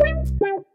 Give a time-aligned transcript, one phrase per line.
[0.00, 0.69] Thank you.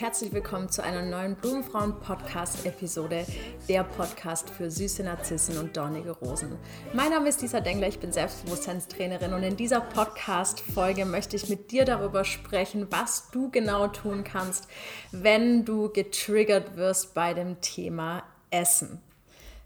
[0.00, 3.26] Herzlich willkommen zu einer neuen Blumenfrauen-Podcast-Episode,
[3.68, 6.56] der Podcast für süße Narzissen und dornige Rosen.
[6.92, 11.72] Mein Name ist Lisa Dengler, ich bin Selbstbewusstseinstrainerin und in dieser Podcast-Folge möchte ich mit
[11.72, 14.68] dir darüber sprechen, was du genau tun kannst,
[15.10, 19.02] wenn du getriggert wirst bei dem Thema Essen.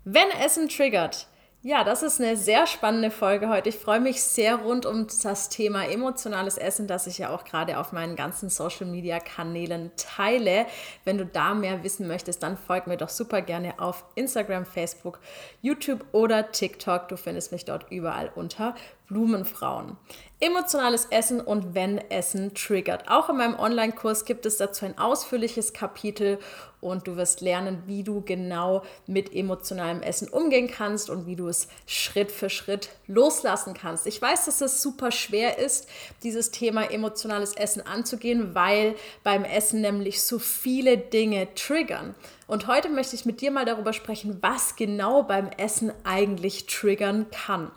[0.04, 1.28] Wenn Essen triggert,
[1.64, 3.68] ja, das ist eine sehr spannende Folge heute.
[3.68, 7.78] Ich freue mich sehr rund um das Thema emotionales Essen, das ich ja auch gerade
[7.78, 10.66] auf meinen ganzen Social Media Kanälen teile.
[11.04, 15.20] Wenn du da mehr wissen möchtest, dann folg mir doch super gerne auf Instagram, Facebook,
[15.60, 17.06] YouTube oder TikTok.
[17.06, 18.74] Du findest mich dort überall unter
[19.12, 19.96] Blumenfrauen.
[20.40, 23.08] Emotionales Essen und wenn Essen triggert.
[23.08, 26.40] Auch in meinem Online-Kurs gibt es dazu ein ausführliches Kapitel
[26.80, 31.46] und du wirst lernen, wie du genau mit emotionalem Essen umgehen kannst und wie du
[31.46, 34.08] es Schritt für Schritt loslassen kannst.
[34.08, 35.88] Ich weiß, dass es super schwer ist,
[36.24, 42.16] dieses Thema emotionales Essen anzugehen, weil beim Essen nämlich so viele Dinge triggern.
[42.48, 47.26] Und heute möchte ich mit dir mal darüber sprechen, was genau beim Essen eigentlich triggern
[47.30, 47.70] kann.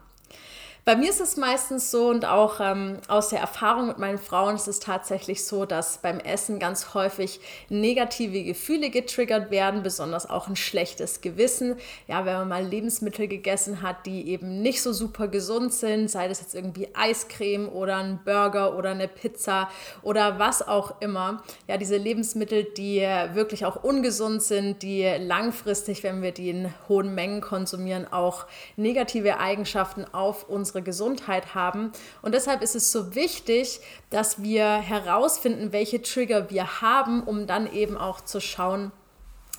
[0.87, 4.53] Bei mir ist es meistens so und auch ähm, aus der Erfahrung mit meinen Frauen
[4.53, 10.47] ist es tatsächlich so, dass beim Essen ganz häufig negative Gefühle getriggert werden, besonders auch
[10.47, 11.77] ein schlechtes Gewissen.
[12.07, 16.27] Ja, wenn man mal Lebensmittel gegessen hat, die eben nicht so super gesund sind, sei
[16.27, 19.71] das jetzt irgendwie Eiscreme oder ein Burger oder eine Pizza
[20.03, 21.41] oder was auch immer.
[21.67, 22.99] Ja, diese Lebensmittel, die
[23.33, 29.39] wirklich auch ungesund sind, die langfristig, wenn wir die in hohen Mengen konsumieren, auch negative
[29.39, 31.91] Eigenschaften auf unsere unsere Gesundheit haben.
[32.21, 37.71] Und deshalb ist es so wichtig, dass wir herausfinden, welche Trigger wir haben, um dann
[37.71, 38.91] eben auch zu schauen,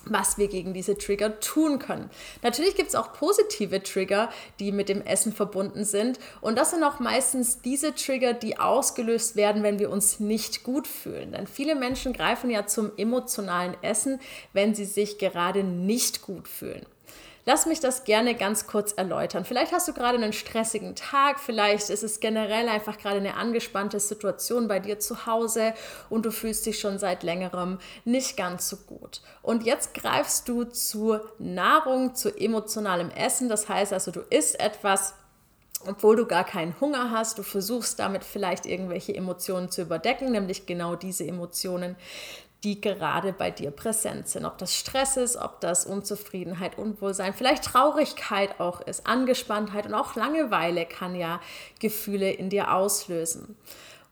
[0.09, 2.11] was wir gegen diese Trigger tun können.
[2.43, 4.29] Natürlich gibt es auch positive Trigger,
[4.61, 6.21] die mit dem Essen verbunden sind.
[6.41, 10.87] Und das sind auch meistens diese Trigger, die ausgelöst werden, wenn wir uns nicht gut
[10.87, 11.33] fühlen.
[11.33, 14.21] Denn viele Menschen greifen ja zum emotionalen Essen,
[14.53, 16.87] wenn sie sich gerade nicht gut fühlen.
[17.49, 19.45] Lass mich das gerne ganz kurz erläutern.
[19.45, 24.01] Vielleicht hast du gerade einen stressigen Tag, vielleicht ist es generell einfach gerade eine angespannte
[24.01, 25.73] Situation bei dir zu Hause
[26.11, 29.21] und du fühlst dich schon seit längerem nicht ganz so gut.
[29.43, 33.49] Und jetzt greifst du zu Nahrung, zu emotionalem Essen.
[33.49, 35.15] Das heißt also, du isst etwas,
[35.87, 40.67] obwohl du gar keinen Hunger hast, du versuchst damit vielleicht irgendwelche Emotionen zu überdecken, nämlich
[40.67, 41.95] genau diese Emotionen,
[42.67, 44.45] die gerade bei dir präsent sind.
[44.45, 50.17] Ob das Stress ist, ob das Unzufriedenheit, Unwohlsein, vielleicht Traurigkeit auch ist, Angespanntheit und auch
[50.17, 51.41] Langeweile kann ja
[51.79, 53.57] Gefühle in dir auslösen.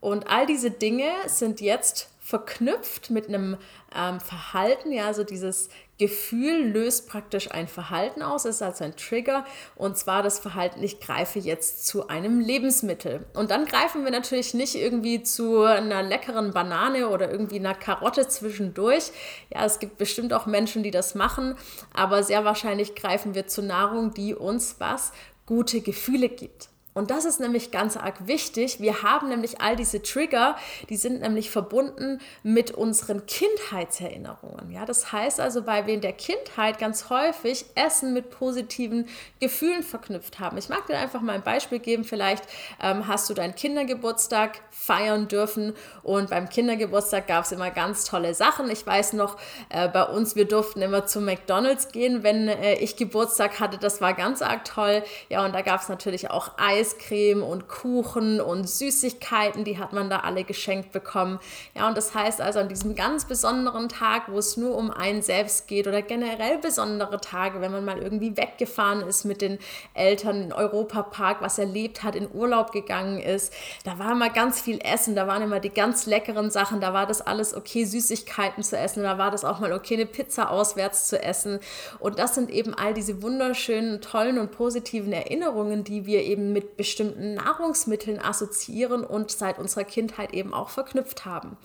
[0.00, 3.56] Und all diese Dinge sind jetzt verknüpft mit einem
[3.92, 5.68] ähm, Verhalten, ja, also dieses
[5.98, 9.44] Gefühl löst praktisch ein Verhalten aus, ist also ein Trigger
[9.76, 13.26] und zwar das Verhalten, ich greife jetzt zu einem Lebensmittel.
[13.34, 18.26] Und dann greifen wir natürlich nicht irgendwie zu einer leckeren Banane oder irgendwie einer Karotte
[18.26, 19.12] zwischendurch.
[19.52, 21.56] Ja, es gibt bestimmt auch Menschen, die das machen,
[21.92, 25.12] aber sehr wahrscheinlich greifen wir zu Nahrung, die uns was
[25.46, 26.70] gute Gefühle gibt.
[26.94, 28.80] Und das ist nämlich ganz arg wichtig.
[28.80, 30.56] Wir haben nämlich all diese Trigger,
[30.88, 34.70] die sind nämlich verbunden mit unseren Kindheitserinnerungen.
[34.70, 39.08] Ja, das heißt also, weil wir in der Kindheit ganz häufig Essen mit positiven
[39.40, 40.56] Gefühlen verknüpft haben.
[40.56, 42.04] Ich mag dir einfach mal ein Beispiel geben.
[42.04, 42.44] Vielleicht
[42.80, 45.74] ähm, hast du deinen Kindergeburtstag feiern dürfen
[46.04, 48.70] und beim Kindergeburtstag gab es immer ganz tolle Sachen.
[48.70, 49.36] Ich weiß noch,
[49.70, 53.78] äh, bei uns, wir durften immer zu McDonald's gehen, wenn äh, ich Geburtstag hatte.
[53.78, 55.02] Das war ganz arg toll.
[55.28, 59.94] Ja, und da gab es natürlich auch Eis Eiscreme und Kuchen und Süßigkeiten, die hat
[59.94, 61.40] man da alle geschenkt bekommen.
[61.74, 65.22] Ja, und das heißt also an diesem ganz besonderen Tag, wo es nur um einen
[65.22, 69.58] selbst geht oder generell besondere Tage, wenn man mal irgendwie weggefahren ist mit den
[69.94, 74.78] Eltern in Europapark, was erlebt hat, in Urlaub gegangen ist, da war immer ganz viel
[74.84, 78.76] Essen, da waren immer die ganz leckeren Sachen, da war das alles okay, Süßigkeiten zu
[78.76, 81.60] essen, da war das auch mal okay, eine Pizza auswärts zu essen.
[81.98, 86.73] Und das sind eben all diese wunderschönen, tollen und positiven Erinnerungen, die wir eben mit
[86.76, 91.56] bestimmten Nahrungsmitteln assoziieren und seit unserer Kindheit eben auch verknüpft haben.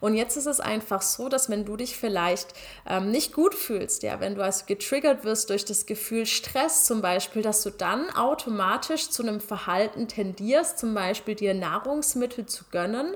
[0.00, 2.54] Und jetzt ist es einfach so, dass wenn du dich vielleicht
[2.86, 7.02] ähm, nicht gut fühlst, ja, wenn du also getriggert wirst durch das Gefühl Stress zum
[7.02, 13.14] Beispiel, dass du dann automatisch zu einem Verhalten tendierst, zum Beispiel dir Nahrungsmittel zu gönnen,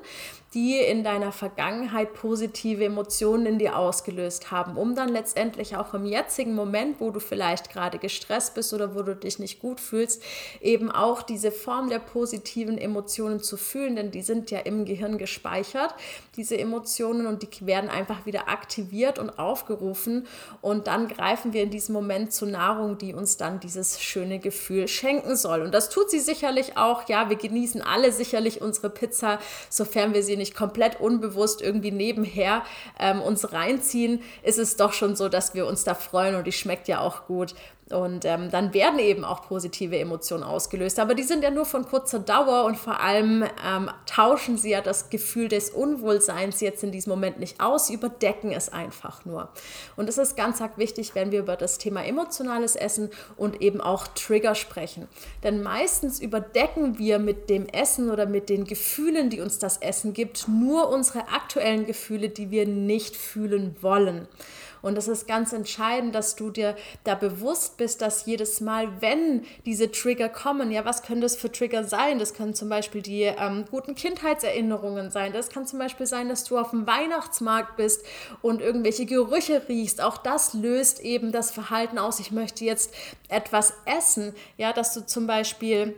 [0.55, 6.05] die in deiner Vergangenheit positive Emotionen in dir ausgelöst haben, um dann letztendlich auch im
[6.05, 10.23] jetzigen Moment, wo du vielleicht gerade gestresst bist oder wo du dich nicht gut fühlst,
[10.61, 14.85] eben auch diese diese Form der positiven Emotionen zu fühlen, denn die sind ja im
[14.85, 15.93] Gehirn gespeichert,
[16.37, 20.29] diese Emotionen, und die werden einfach wieder aktiviert und aufgerufen.
[20.61, 24.87] Und dann greifen wir in diesem Moment zur Nahrung, die uns dann dieses schöne Gefühl
[24.87, 25.63] schenken soll.
[25.63, 27.09] Und das tut sie sicherlich auch.
[27.09, 32.63] Ja, wir genießen alle sicherlich unsere Pizza, sofern wir sie nicht komplett unbewusst irgendwie nebenher
[33.01, 36.53] ähm, uns reinziehen, ist es doch schon so, dass wir uns da freuen und die
[36.53, 37.57] schmeckt ja auch gut.
[37.93, 40.99] Und ähm, dann werden eben auch positive Emotionen ausgelöst.
[40.99, 44.81] Aber die sind ja nur von kurzer Dauer und vor allem ähm, tauschen sie ja
[44.81, 49.49] das Gefühl des Unwohlseins jetzt in diesem Moment nicht aus, überdecken es einfach nur.
[49.97, 54.07] Und es ist ganz wichtig, wenn wir über das Thema emotionales Essen und eben auch
[54.09, 55.09] Trigger sprechen.
[55.43, 60.13] Denn meistens überdecken wir mit dem Essen oder mit den Gefühlen, die uns das Essen
[60.13, 64.29] gibt, nur unsere aktuellen Gefühle, die wir nicht fühlen wollen.
[64.83, 69.45] Und es ist ganz entscheidend, dass du dir da bewusst bist, dass jedes Mal, wenn
[69.65, 72.19] diese Trigger kommen, ja, was können das für Trigger sein?
[72.19, 75.33] Das können zum Beispiel die ähm, guten Kindheitserinnerungen sein.
[75.33, 78.05] Das kann zum Beispiel sein, dass du auf dem Weihnachtsmarkt bist
[78.43, 80.03] und irgendwelche Gerüche riechst.
[80.03, 82.21] Auch das löst eben das Verhalten aus.
[82.21, 82.93] Ich möchte jetzt
[83.29, 84.35] etwas essen.
[84.59, 85.95] Ja, dass du zum Beispiel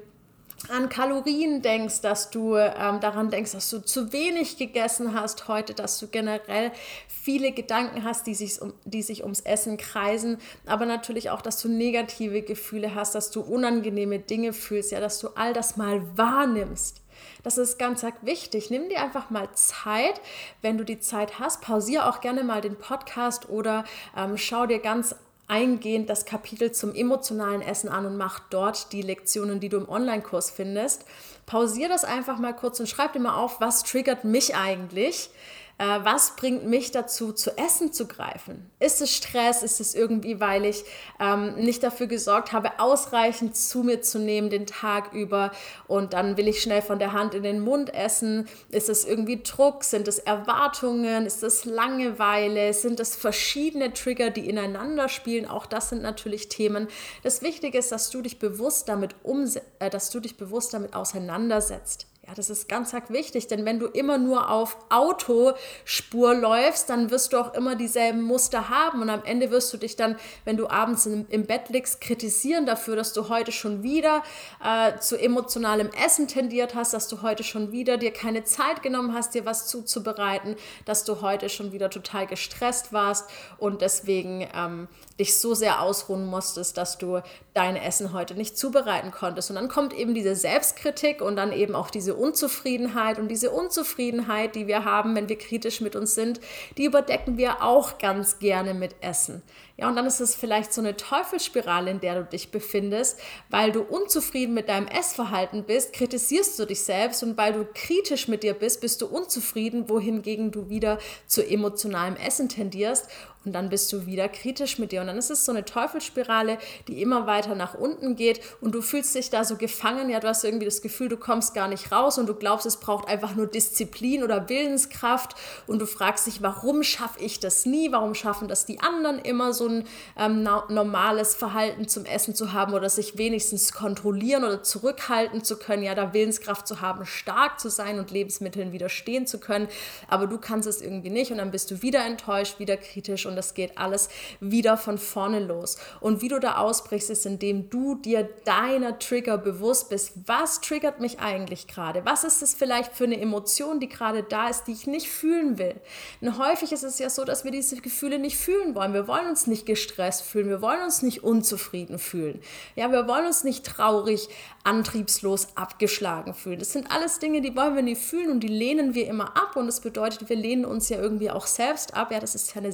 [0.70, 5.75] an Kalorien denkst, dass du ähm, daran denkst, dass du zu wenig gegessen hast heute,
[5.75, 6.72] dass du generell
[7.08, 11.61] viele Gedanken hast, die sich, um, die sich ums Essen kreisen, aber natürlich auch, dass
[11.61, 16.02] du negative Gefühle hast, dass du unangenehme Dinge fühlst, ja, dass du all das mal
[16.16, 17.00] wahrnimmst.
[17.43, 18.70] Das ist ganz wichtig.
[18.70, 20.20] Nimm dir einfach mal Zeit,
[20.62, 21.60] wenn du die Zeit hast.
[21.60, 23.84] Pausiere auch gerne mal den Podcast oder
[24.17, 25.14] ähm, schau dir ganz
[25.46, 29.88] eingehend das Kapitel zum emotionalen Essen an und mach dort die Lektionen, die du im
[29.88, 31.05] Online-Kurs findest.
[31.46, 35.31] Pausier das einfach mal kurz und schreib dir mal auf, was triggert mich eigentlich
[35.79, 38.71] was bringt mich dazu, zu essen zu greifen?
[38.79, 39.62] Ist es Stress?
[39.62, 40.85] Ist es irgendwie, weil ich
[41.19, 45.50] ähm, nicht dafür gesorgt habe, ausreichend zu mir zu nehmen den Tag über
[45.88, 48.49] und dann will ich schnell von der Hand in den Mund essen?
[48.69, 49.82] Ist es irgendwie Druck?
[49.82, 51.26] Sind es Erwartungen?
[51.26, 52.73] Ist es Langeweile?
[52.73, 55.47] Sind es verschiedene Trigger, die ineinander spielen?
[55.47, 56.87] Auch das sind natürlich Themen.
[57.25, 59.50] Das Wichtige ist, dass du dich bewusst damit um,
[59.81, 62.06] äh, dass du dich bewusst damit auseinandersetzt.
[62.26, 67.35] Ja, das ist ganz wichtig, denn wenn du immer nur auf Autospur läufst, dann wirst
[67.35, 70.17] du auch immer dieselben Muster haben und am Ende wirst du dich dann,
[70.47, 74.23] wenn du abends im, im Bett liegst, kritisieren dafür, dass du heute schon wieder
[74.65, 79.12] äh, zu emotionalem Essen tendiert hast, dass du heute schon wieder dir keine Zeit genommen
[79.12, 80.56] hast, dir was zuzubereiten,
[80.87, 83.29] dass du heute schon wieder total gestresst warst
[83.59, 84.88] und deswegen ähm,
[85.19, 87.20] dich so sehr ausruhen musstest, dass du
[87.55, 89.49] dein Essen heute nicht zubereiten konntest.
[89.49, 93.21] Und dann kommt eben diese Selbstkritik und dann eben auch diese Unzufriedenheit.
[93.21, 96.41] Und diese Unzufriedenheit, die wir haben, wenn wir kritisch mit uns sind,
[96.77, 99.43] die überdecken wir auch ganz gerne mit Essen.
[99.77, 103.19] Ja, und dann ist es vielleicht so eine Teufelsspirale, in der du dich befindest,
[103.51, 108.29] weil du unzufrieden mit deinem Essverhalten bist, kritisierst du dich selbst und weil du kritisch
[108.29, 113.09] mit dir bist, bist du unzufrieden, wohingegen du wieder zu emotionalem Essen tendierst
[113.44, 115.00] und dann bist du wieder kritisch mit dir.
[115.00, 116.58] Und dann ist es so eine Teufelsspirale,
[116.88, 120.08] die immer weiter nach unten geht und du fühlst dich da so gefangen.
[120.08, 122.79] Ja, du hast irgendwie das Gefühl, du kommst gar nicht raus und du glaubst, es
[122.79, 125.35] braucht einfach nur Disziplin oder Willenskraft
[125.67, 127.93] und du fragst dich, warum schaffe ich das nie?
[127.93, 129.85] Warum schaffen das die anderen immer so ein
[130.19, 135.82] ähm, normales Verhalten zum Essen zu haben oder sich wenigstens kontrollieren oder zurückhalten zu können?
[135.82, 139.69] Ja, da Willenskraft zu haben, stark zu sein und Lebensmitteln widerstehen zu können.
[140.08, 143.33] Aber du kannst es irgendwie nicht und dann bist du wieder enttäuscht, wieder kritisch und
[143.34, 145.76] und das geht alles wieder von vorne los.
[146.00, 150.12] Und wie du da ausbrichst, ist, indem du dir deiner Trigger bewusst bist.
[150.26, 152.05] Was triggert mich eigentlich gerade?
[152.05, 155.58] Was ist es vielleicht für eine Emotion, die gerade da ist, die ich nicht fühlen
[155.58, 155.74] will?
[156.20, 158.94] Und häufig ist es ja so, dass wir diese Gefühle nicht fühlen wollen.
[158.94, 160.48] Wir wollen uns nicht gestresst fühlen.
[160.48, 162.41] Wir wollen uns nicht unzufrieden fühlen.
[162.76, 164.29] Ja, wir wollen uns nicht traurig,
[164.62, 166.58] antriebslos, abgeschlagen fühlen.
[166.58, 169.56] Das sind alles Dinge, die wollen wir nicht fühlen und die lehnen wir immer ab.
[169.56, 172.12] Und das bedeutet, wir lehnen uns ja irgendwie auch selbst ab.
[172.12, 172.72] Ja, das ist ja eine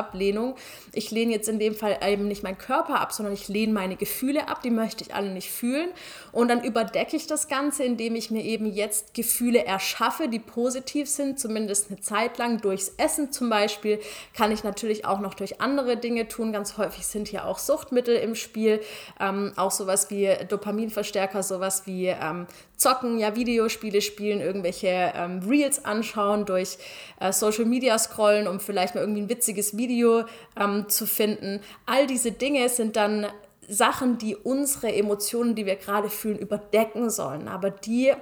[0.00, 0.54] Selbstablehnung Ablehnung.
[0.92, 3.96] Ich lehne jetzt in dem Fall eben nicht meinen Körper ab, sondern ich lehne meine
[3.96, 5.90] Gefühle ab, die möchte ich alle nicht fühlen.
[6.32, 11.08] Und dann überdecke ich das Ganze, indem ich mir eben jetzt Gefühle erschaffe, die positiv
[11.08, 12.60] sind, zumindest eine Zeit lang.
[12.60, 14.00] Durchs Essen zum Beispiel
[14.34, 16.52] kann ich natürlich auch noch durch andere Dinge tun.
[16.52, 18.80] Ganz häufig sind hier auch Suchtmittel im Spiel,
[19.20, 22.46] ähm, auch sowas wie Dopaminverstärker, sowas wie ähm,
[22.80, 26.78] Zocken, ja, Videospiele spielen, irgendwelche ähm, Reels anschauen, durch
[27.20, 30.24] äh, Social Media scrollen, um vielleicht mal irgendwie ein witziges Video
[30.58, 31.60] ähm, zu finden.
[31.84, 33.26] All diese Dinge sind dann
[33.68, 37.48] Sachen, die unsere Emotionen, die wir gerade fühlen, überdecken sollen.
[37.48, 38.14] Aber die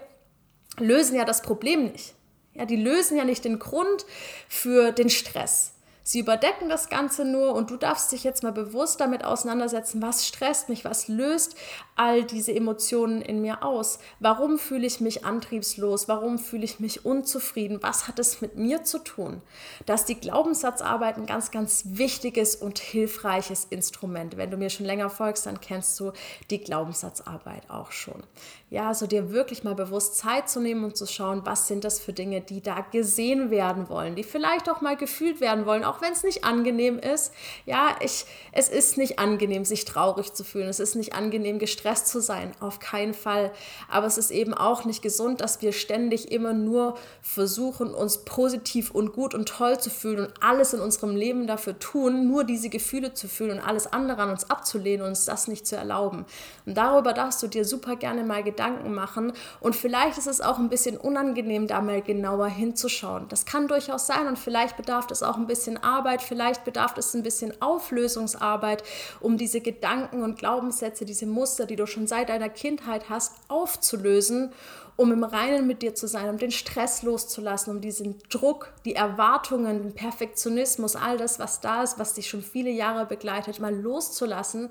[0.79, 2.15] lösen ja das Problem nicht.
[2.55, 4.05] Ja, die lösen ja nicht den Grund
[4.49, 5.78] für den Stress
[6.09, 10.27] Sie überdecken das Ganze nur und du darfst dich jetzt mal bewusst damit auseinandersetzen, was
[10.27, 11.55] stresst mich, was löst
[11.97, 13.99] all diese Emotionen in mir aus?
[14.19, 16.09] Warum fühle ich mich antriebslos?
[16.09, 17.83] Warum fühle ich mich unzufrieden?
[17.83, 19.43] Was hat es mit mir zu tun?
[19.85, 24.39] Dass die Glaubenssatzarbeit ein ganz, ganz wichtiges und hilfreiches Instrument.
[24.39, 26.13] Wenn du mir schon länger folgst, dann kennst du
[26.49, 28.23] die Glaubenssatzarbeit auch schon.
[28.71, 31.99] Ja, also dir wirklich mal bewusst Zeit zu nehmen und zu schauen, was sind das
[32.01, 35.98] für Dinge, die da gesehen werden wollen, die vielleicht auch mal gefühlt werden wollen, auch
[36.01, 37.33] wenn es nicht angenehm ist.
[37.67, 40.69] Ja, ich, es ist nicht angenehm, sich traurig zu fühlen.
[40.69, 42.53] Es ist nicht angenehm, gestresst zu sein.
[42.61, 43.53] Auf keinen Fall.
[43.91, 48.91] Aber es ist eben auch nicht gesund, dass wir ständig immer nur versuchen, uns positiv
[48.91, 52.69] und gut und toll zu fühlen und alles in unserem Leben dafür tun, nur diese
[52.69, 56.25] Gefühle zu fühlen und alles andere an uns abzulehnen und uns das nicht zu erlauben.
[56.67, 59.33] Und darüber darfst du dir super gerne mal Gedanken machen.
[59.61, 63.27] Und vielleicht ist es auch ein bisschen unangenehm, da mal genauer hinzuschauen.
[63.29, 67.15] Das kann durchaus sein und vielleicht bedarf es auch ein bisschen Arbeit, vielleicht bedarf es
[67.15, 68.83] ein bisschen Auflösungsarbeit,
[69.21, 74.53] um diese Gedanken und Glaubenssätze, diese Muster, die du schon seit deiner Kindheit hast, aufzulösen
[74.99, 78.97] um im Reinen mit dir zu sein, um den Stress loszulassen, um diesen Druck, die
[78.97, 83.73] Erwartungen, den Perfektionismus, all das, was da ist, was dich schon viele Jahre begleitet, mal
[83.73, 84.71] loszulassen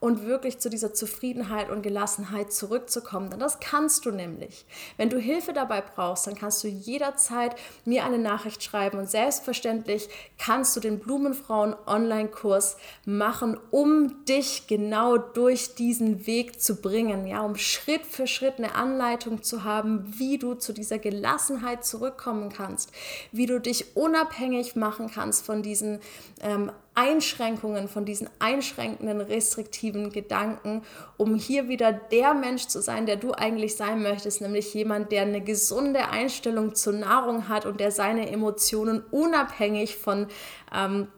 [0.00, 3.30] und wirklich zu dieser Zufriedenheit und Gelassenheit zurückzukommen.
[3.30, 4.66] Denn das kannst du nämlich.
[4.96, 10.08] Wenn du Hilfe dabei brauchst, dann kannst du jederzeit mir eine Nachricht schreiben und selbstverständlich
[10.38, 17.40] kannst du den Blumenfrauen Online-Kurs machen, um dich genau durch diesen Weg zu bringen, ja,
[17.40, 22.92] um Schritt für Schritt eine Anleitung zu haben, wie du zu dieser Gelassenheit zurückkommen kannst,
[23.32, 26.00] wie du dich unabhängig machen kannst von diesen
[26.40, 30.82] ähm, Einschränkungen, von diesen einschränkenden, restriktiven Gedanken,
[31.16, 35.22] um hier wieder der Mensch zu sein, der du eigentlich sein möchtest, nämlich jemand, der
[35.22, 40.26] eine gesunde Einstellung zur Nahrung hat und der seine Emotionen unabhängig von
[40.74, 41.08] ähm,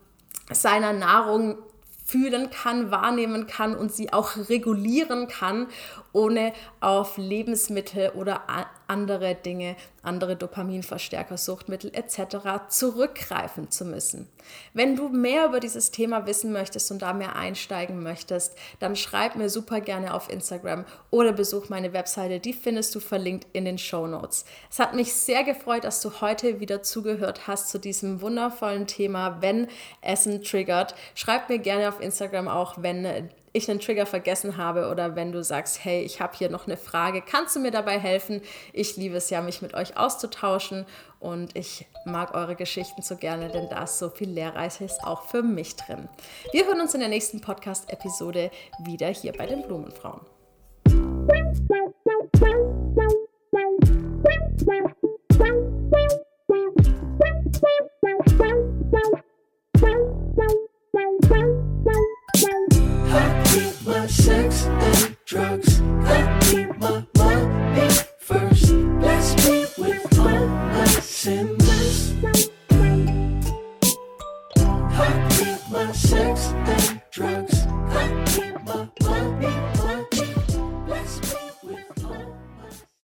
[0.51, 1.59] seiner Nahrung
[2.05, 5.67] fühlen kann, wahrnehmen kann und sie auch regulieren kann,
[6.13, 8.49] ohne auf Lebensmittel oder
[8.89, 12.69] andere Dinge, andere Dopaminverstärker, Suchtmittel etc.
[12.69, 14.29] zurückgreifen zu müssen.
[14.73, 19.37] Wenn du mehr über dieses Thema wissen möchtest und da mehr einsteigen möchtest, dann schreib
[19.37, 23.79] mir super gerne auf Instagram oder besuch meine Webseite, die findest du verlinkt in den
[23.79, 24.45] Show Notes.
[24.71, 29.43] Es hat mich sehr gefreut, dass du heute wieder zugehört hast zu diesem wundervollen Thema,
[29.43, 29.69] wenn
[30.01, 30.95] Essen triggert.
[31.15, 35.43] Schreib mir gerne auf Instagram auch, wenn ich einen Trigger vergessen habe oder wenn du
[35.43, 38.41] sagst, hey, ich habe hier noch eine Frage, kannst du mir dabei helfen?
[38.73, 40.87] Ich liebe es ja, mich mit euch auszutauschen
[41.21, 45.43] und ich mag eure Geschichten so gerne, denn da ist so viel Lehrreiches auch für
[45.43, 46.09] mich drin.
[46.53, 48.51] Wir hören uns in der nächsten Podcast-Episode
[48.85, 50.21] wieder hier bei den Blumenfrauen.
[65.49, 65.98] Drugs.